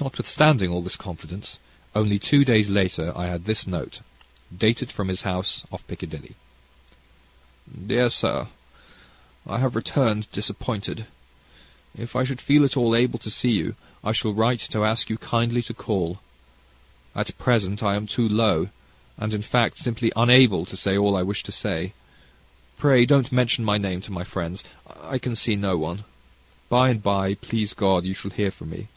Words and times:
Notwithstanding 0.00 0.70
all 0.70 0.80
this 0.80 0.96
confidence, 0.96 1.58
only 1.94 2.18
two 2.18 2.42
days 2.42 2.70
later 2.70 3.12
I 3.14 3.26
had 3.26 3.44
this 3.44 3.66
note, 3.66 4.00
dated 4.56 4.90
from 4.90 5.08
his 5.08 5.24
house 5.28 5.62
off 5.70 5.86
Piccadilly: 5.86 6.36
Dear 7.86 8.08
Sir, 8.08 8.48
I 9.46 9.58
have 9.58 9.76
returned 9.76 10.32
disappointed. 10.32 11.06
If 11.94 12.16
I 12.16 12.24
should 12.24 12.40
feel 12.40 12.64
at 12.64 12.78
all 12.78 12.96
able 12.96 13.18
to 13.18 13.30
see 13.30 13.50
you, 13.50 13.76
I 14.02 14.12
shall 14.12 14.32
write 14.32 14.60
to 14.70 14.86
ask 14.86 15.10
you 15.10 15.18
kindly 15.18 15.60
to 15.64 15.74
call. 15.74 16.18
At 17.14 17.36
present, 17.36 17.82
I 17.82 17.94
am 17.94 18.06
too 18.06 18.26
low, 18.26 18.70
and, 19.18 19.34
in 19.34 19.42
fact, 19.42 19.76
simply 19.80 20.10
unable 20.16 20.64
to 20.64 20.78
say 20.78 20.96
all 20.96 21.14
I 21.14 21.22
wish 21.22 21.42
to 21.42 21.52
say. 21.52 21.92
Pray 22.78 23.04
don't 23.04 23.30
mention 23.30 23.66
my 23.66 23.76
name 23.76 24.00
to 24.00 24.10
my 24.12 24.24
friends. 24.24 24.64
I 24.98 25.18
can 25.18 25.36
see 25.36 25.56
no 25.56 25.76
one. 25.76 26.04
By 26.70 26.88
and 26.88 27.02
by, 27.02 27.34
please 27.34 27.74
God, 27.74 28.06
you 28.06 28.14
shall 28.14 28.30
hear 28.30 28.50
from 28.50 28.70
me. 28.70 28.88